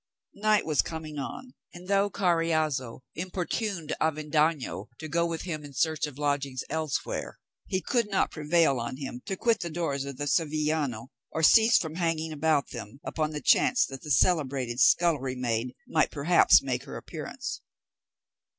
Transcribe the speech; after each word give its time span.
Night 0.33 0.65
was 0.65 0.81
coming 0.81 1.19
on, 1.19 1.53
and 1.75 1.87
though 1.87 2.09
Carriazo 2.09 3.01
importuned 3.13 3.93
Avendaño 4.01 4.87
to 4.97 5.07
go 5.07 5.27
with 5.27 5.43
him 5.43 5.63
in 5.63 5.73
search 5.75 6.07
of 6.07 6.17
lodgings 6.17 6.63
elsewhere, 6.71 7.37
he 7.67 7.81
could 7.81 8.09
not 8.09 8.31
prevail 8.31 8.79
on 8.79 8.97
him 8.97 9.21
to 9.27 9.37
quit 9.37 9.59
the 9.59 9.69
doors 9.69 10.03
of 10.05 10.17
the 10.17 10.25
Sevillano, 10.25 11.09
or 11.29 11.43
cease 11.43 11.77
from 11.77 11.97
hanging 11.97 12.31
about 12.31 12.69
them, 12.71 12.99
upon 13.03 13.29
the 13.29 13.41
chance 13.41 13.85
that 13.85 14.01
the 14.01 14.09
celebrated 14.09 14.79
scullery 14.79 15.35
maid 15.35 15.75
might 15.87 16.09
perhaps 16.09 16.63
make 16.63 16.85
her 16.85 16.97
appearance. 16.97 17.61